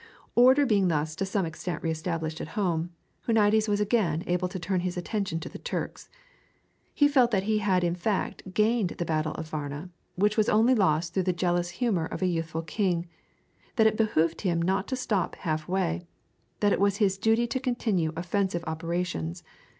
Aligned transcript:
Order 0.33 0.65
being 0.65 0.87
thus 0.87 1.15
to 1.17 1.27
some 1.27 1.45
extent 1.45 1.83
re 1.83 1.91
established 1.91 2.41
at 2.41 2.57
home, 2.57 2.89
Huniades 3.27 3.67
was 3.67 3.79
again 3.79 4.23
able 4.25 4.47
to 4.47 4.57
turn 4.57 4.79
his 4.79 4.97
attention 4.97 5.39
to 5.41 5.47
the 5.47 5.59
Turks. 5.59 6.09
He 6.91 7.07
felt 7.07 7.29
that 7.29 7.43
he 7.43 7.59
had 7.59 7.83
in 7.83 7.93
fact 7.93 8.51
gained 8.51 8.89
the 8.97 9.05
battle 9.05 9.33
of 9.33 9.49
Varna, 9.49 9.91
which 10.15 10.37
was 10.37 10.49
only 10.49 10.73
lost 10.73 11.13
through 11.13 11.21
the 11.29 11.33
jealous 11.33 11.69
humor 11.69 12.05
of 12.07 12.23
a 12.23 12.25
youthful 12.25 12.63
king; 12.63 13.05
that 13.75 13.85
it 13.85 13.95
behoved 13.95 14.41
him 14.41 14.59
not 14.59 14.87
to 14.87 14.95
stop 14.95 15.35
half 15.35 15.67
way; 15.67 16.07
that 16.61 16.73
it 16.73 16.81
was 16.81 16.97
his 16.97 17.19
duty 17.19 17.45
to 17.45 17.59
continue 17.59 18.11
offensive 18.17 18.63
operations. 18.65 19.43